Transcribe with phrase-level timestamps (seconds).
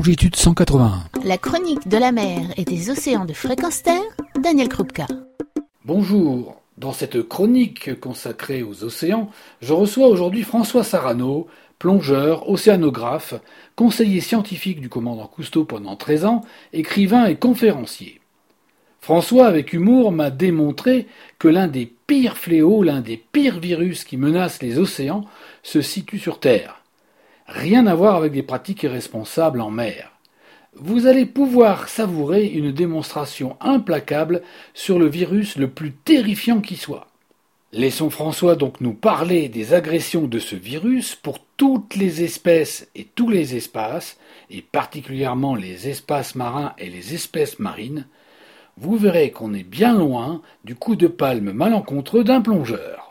[0.00, 1.02] longitude 181.
[1.26, 4.00] La chronique de la mer et des océans de fréquence terre,
[4.42, 5.06] Daniel Krupka.
[5.84, 6.56] Bonjour.
[6.78, 9.28] Dans cette chronique consacrée aux océans,
[9.60, 13.34] je reçois aujourd'hui François Sarano, plongeur, océanographe,
[13.76, 16.40] conseiller scientifique du commandant Cousteau pendant 13 ans,
[16.72, 18.22] écrivain et conférencier.
[19.02, 21.08] François, avec humour, m'a démontré
[21.38, 25.26] que l'un des pires fléaux, l'un des pires virus qui menacent les océans
[25.62, 26.79] se situe sur Terre.
[27.50, 30.12] Rien à voir avec des pratiques irresponsables en mer.
[30.74, 34.42] Vous allez pouvoir savourer une démonstration implacable
[34.72, 37.08] sur le virus le plus terrifiant qui soit.
[37.72, 43.04] Laissons François donc nous parler des agressions de ce virus pour toutes les espèces et
[43.04, 44.16] tous les espaces,
[44.48, 48.06] et particulièrement les espaces marins et les espèces marines,
[48.76, 53.09] vous verrez qu'on est bien loin du coup de palme malencontreux d'un plongeur.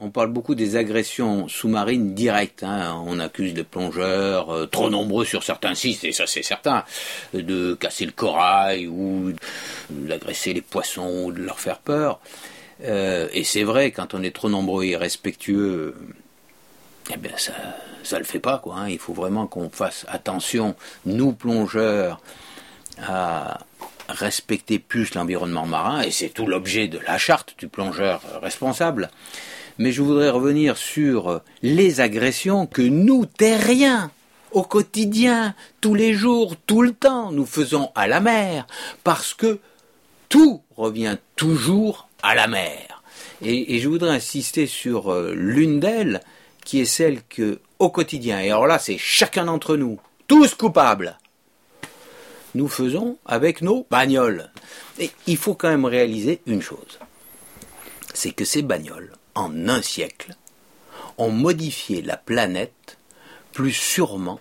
[0.00, 2.62] On parle beaucoup des agressions sous-marines directes.
[2.62, 3.02] Hein.
[3.04, 6.84] On accuse les plongeurs, euh, trop nombreux sur certains sites, et ça c'est certain,
[7.34, 9.32] de casser le corail ou
[9.90, 12.20] d'agresser les poissons ou de leur faire peur.
[12.84, 15.96] Euh, et c'est vrai, quand on est trop nombreux et irrespectueux,
[17.12, 17.54] eh bien ça
[18.04, 18.76] ça le fait pas quoi.
[18.76, 18.88] Hein.
[18.88, 20.76] Il faut vraiment qu'on fasse attention,
[21.06, 22.20] nous plongeurs,
[23.02, 23.58] à
[24.08, 29.10] respecter plus l'environnement marin, et c'est tout l'objet de la charte du plongeur responsable.
[29.78, 34.10] Mais je voudrais revenir sur les agressions que nous, terriens,
[34.52, 38.66] au quotidien, tous les jours, tout le temps, nous faisons à la mer,
[39.04, 39.60] parce que
[40.28, 43.02] tout revient toujours à la mer.
[43.42, 46.20] Et, je voudrais insister sur euh, l'une d'elles,
[46.64, 51.16] qui est celle que, au quotidien, et alors là, c'est chacun d'entre nous, tous coupables,
[52.54, 54.50] nous faisons avec nos bagnoles.
[54.98, 56.98] Et il faut quand même réaliser une chose,
[58.12, 60.34] c'est que ces bagnoles, en un siècle,
[61.16, 62.98] ont modifié la planète
[63.52, 64.40] plus sûrement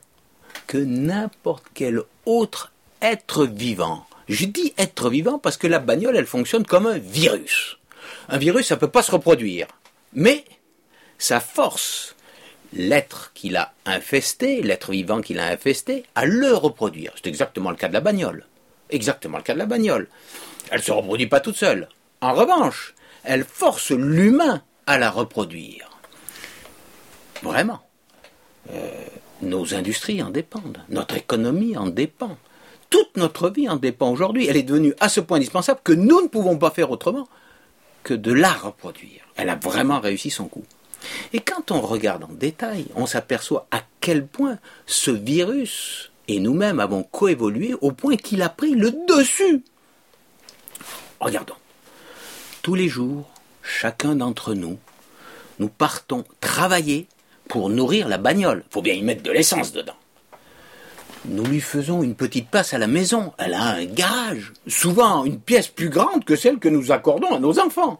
[0.66, 4.06] que n'importe quel autre être vivant.
[4.28, 7.78] Je dis être vivant parce que la bagnole, elle fonctionne comme un virus.
[8.28, 9.68] Un virus, ça ne peut pas se reproduire.
[10.14, 10.44] Mais
[11.18, 12.16] sa force
[12.74, 17.14] l'être qu'il a infesté, l'être vivant qu'il a infesté, à le reproduire.
[17.16, 18.46] C'est exactement le cas de la bagnole.
[18.90, 20.10] Exactement le cas de la bagnole.
[20.70, 21.88] Elle ne se reproduit pas toute seule.
[22.20, 22.94] En revanche,
[23.24, 25.90] elle force l'humain à la reproduire.
[27.44, 27.82] Vraiment.
[28.72, 28.92] Euh,
[29.42, 30.80] nos industries en dépendent.
[30.90, 32.38] Notre économie en dépend.
[32.90, 34.48] Toute notre vie en dépend aujourd'hui.
[34.48, 37.28] Elle est devenue à ce point indispensable que nous ne pouvons pas faire autrement
[38.04, 39.22] que de la reproduire.
[39.36, 40.64] Elle a vraiment réussi son coup.
[41.34, 46.80] Et quand on regarde en détail, on s'aperçoit à quel point ce virus et nous-mêmes
[46.80, 49.64] avons coévolué au point qu'il a pris le dessus.
[51.20, 51.56] Regardons.
[52.62, 53.30] Tous les jours,
[53.68, 54.78] chacun d'entre nous,
[55.60, 57.08] nous partons travailler
[57.50, 58.64] pour nourrir la bagnole.
[58.70, 59.96] Faut bien y mettre de l'essence dedans.
[61.26, 63.34] Nous lui faisons une petite place à la maison.
[63.38, 67.40] Elle a un garage, souvent une pièce plus grande que celle que nous accordons à
[67.40, 68.00] nos enfants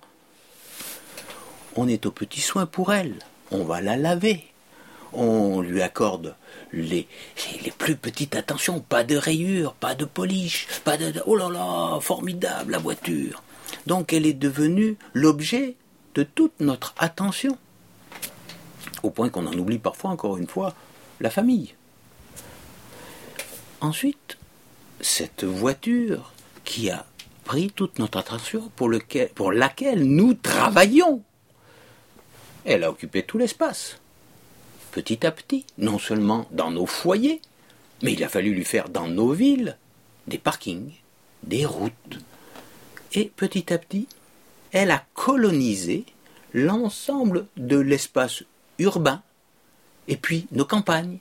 [1.78, 3.16] on est au petit soin pour elle.
[3.52, 4.46] On va la laver.
[5.14, 6.36] On lui accorde
[6.74, 7.08] les,
[7.64, 8.80] les plus petites attentions.
[8.80, 11.14] Pas de rayures, pas de polish, pas de...
[11.26, 13.44] Oh là là, formidable la voiture.
[13.88, 15.76] Donc elle est devenue l'objet
[16.14, 17.58] de toute notre attention.
[19.02, 20.76] Au point qu'on en oublie parfois, encore une fois,
[21.22, 21.74] la famille.
[23.80, 24.38] Ensuite,
[25.00, 26.34] cette voiture
[26.66, 27.06] qui a
[27.46, 28.90] pris toute notre attention pour,
[29.52, 31.24] laquelle nous travaillons
[32.66, 33.98] elle a occupé tout l'espace.
[34.92, 37.40] Petit à petit, non seulement dans nos foyers,
[38.04, 39.78] mais il a fallu lui faire dans nos villes
[40.28, 40.92] des parkings,
[41.44, 42.20] des routes.
[43.18, 44.08] Et petit à petit,
[44.72, 46.06] elle a colonisé
[46.54, 48.44] l'ensemble de l'espace
[48.78, 49.24] urbain,
[50.08, 51.18] et puis nos campagnes.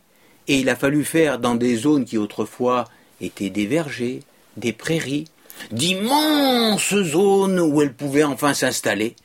[0.47, 2.85] Et il a fallu faire dans des zones qui autrefois
[3.23, 4.21] étaient des vergers,
[4.59, 5.25] des prairies,
[5.73, 9.17] d'immenses zones où elle pouvait enfin s'installer,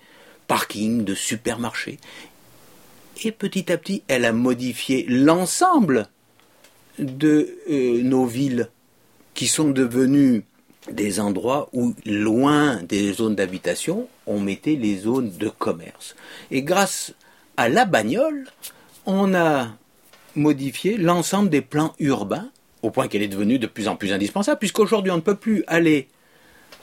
[0.48, 2.00] parking, de supermarchés.
[3.22, 6.08] Et petit à petit, elle a modifié l'ensemble
[7.00, 8.70] de euh, nos villes
[9.34, 10.46] qui sont devenues
[10.90, 16.16] des endroits où, loin des zones d'habitation, on mettait les zones de commerce.
[16.50, 17.14] Et grâce
[17.58, 18.48] à la bagnole,
[19.06, 19.68] on a
[20.36, 22.50] modifié l'ensemble des plans urbains,
[22.82, 25.64] au point qu'elle est devenue de plus en plus indispensable, puisqu'aujourd'hui on ne peut plus
[25.68, 26.08] aller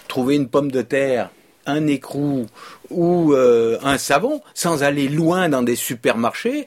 [0.06, 1.30] trouver une pomme de terre
[1.68, 2.46] un écrou
[2.90, 6.66] ou euh, un savon sans aller loin dans des supermarchés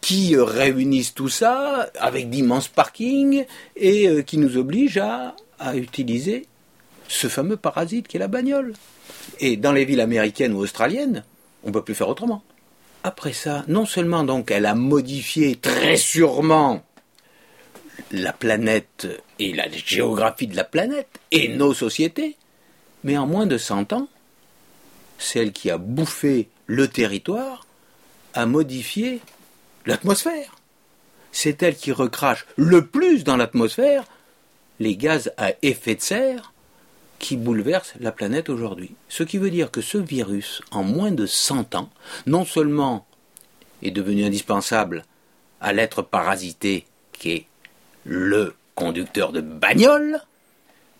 [0.00, 3.44] qui réunissent tout ça avec d'immenses parkings
[3.76, 6.46] et euh, qui nous obligent à, à utiliser
[7.10, 8.72] ce fameux parasite qui est la bagnole.
[9.40, 11.24] Et dans les villes américaines ou australiennes,
[11.64, 12.42] on ne peut plus faire autrement.
[13.02, 16.84] Après ça, non seulement donc elle a modifié très sûrement
[18.12, 19.08] la planète
[19.38, 22.36] et la géographie de la planète et nos sociétés,
[23.04, 24.08] mais en moins de 100 ans,
[25.18, 27.66] celle qui a bouffé le territoire
[28.34, 29.20] a modifié
[29.84, 30.56] l'atmosphère.
[31.32, 34.04] C'est elle qui recrache le plus dans l'atmosphère
[34.78, 36.52] les gaz à effet de serre
[37.20, 38.96] qui bouleversent la planète aujourd'hui.
[39.08, 41.90] Ce qui veut dire que ce virus, en moins de 100 ans,
[42.26, 43.06] non seulement
[43.82, 45.04] est devenu indispensable
[45.60, 47.46] à l'être parasité qui est
[48.04, 50.20] le conducteur de bagnole,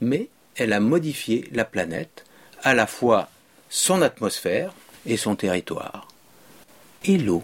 [0.00, 2.26] mais elle a modifié la planète,
[2.62, 3.30] à la fois
[3.70, 4.74] son atmosphère
[5.06, 6.06] et son territoire.
[7.04, 7.42] Et l'eau,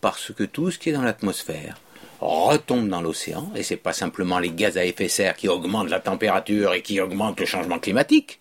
[0.00, 1.78] parce que tout ce qui est dans l'atmosphère
[2.20, 5.90] retombe dans l'océan, et c'est pas simplement les gaz à effet de serre qui augmentent
[5.90, 8.40] la température et qui augmentent le changement climatique,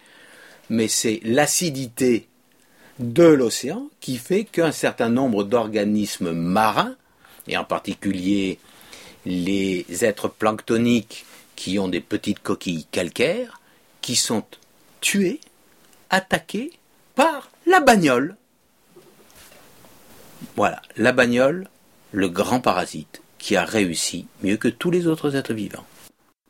[0.70, 2.28] mais c'est l'acidité
[3.00, 6.96] de l'océan qui fait qu'un certain nombre d'organismes marins,
[7.48, 8.60] et en particulier
[9.26, 11.26] les êtres planctoniques
[11.56, 13.60] qui ont des petites coquilles calcaires,
[14.02, 14.44] qui sont
[15.02, 15.40] tués,
[16.10, 16.72] attaqués
[17.16, 18.36] par la bagnole.
[20.56, 21.68] Voilà, la bagnole,
[22.12, 25.86] le grand parasite, qui a réussi mieux que tous les autres êtres vivants.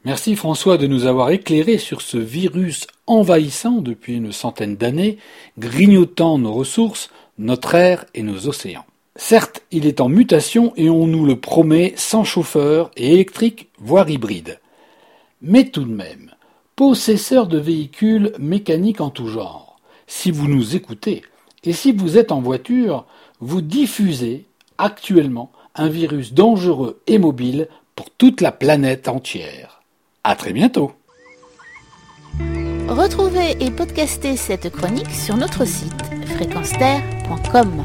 [0.06, 5.18] Merci François de nous avoir éclairé sur ce virus envahissant depuis une centaine d'années,
[5.59, 8.86] grignotant nos ressources, notre air et nos océans.
[9.18, 14.09] Certes, il est en mutation et on nous le promet sans chauffeur et électrique, voire
[14.09, 14.62] hybride.
[15.41, 16.31] Mais tout de même,
[16.77, 21.24] possesseurs de véhicules mécaniques en tout genre, si vous nous écoutez
[21.65, 23.06] et si vous êtes en voiture,
[23.41, 24.45] vous diffusez
[24.77, 29.81] actuellement un virus dangereux et mobile pour toute la planète entière.
[30.24, 30.92] À très bientôt.
[32.88, 36.04] Retrouvez et podcastez cette chronique sur notre site
[36.36, 37.83] fréquenceterre.com.